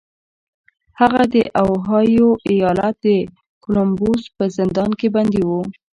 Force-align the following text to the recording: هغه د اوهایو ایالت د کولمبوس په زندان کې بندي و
هغه 0.99 1.23
د 1.33 1.35
اوهایو 1.63 2.27
ایالت 2.51 2.95
د 3.05 3.07
کولمبوس 3.63 4.21
په 4.37 4.43
زندان 4.57 4.91
کې 4.99 5.07
بندي 5.15 5.43
و 5.47 5.51